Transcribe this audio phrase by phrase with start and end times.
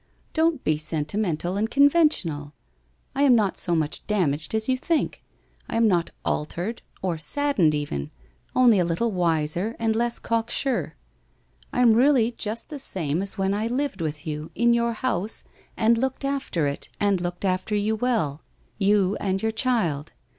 [0.33, 2.53] 'Don't be sentimental and conventional.
[3.13, 5.21] I am not so much damaged as you think.
[5.69, 8.09] I am not altered, or saddened even,
[8.55, 10.95] only a little wiser and less cocksure.
[11.71, 15.43] I am really just the same as when I lived with you, in your house,
[15.77, 18.41] and looked after it, and looked after you well.
[18.79, 20.13] You and your child.